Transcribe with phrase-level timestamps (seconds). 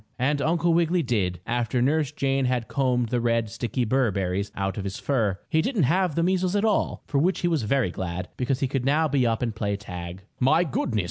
[0.17, 4.75] And Uncle Wiggily did, after Nurse Jane had combed the red, sticky burr berries out
[4.79, 5.37] of his fur.
[5.47, 8.67] He didn't have the measles at all, for which he was very glad, because he
[8.67, 10.23] could now be up and play tag.
[10.39, 10.99] "My goodness!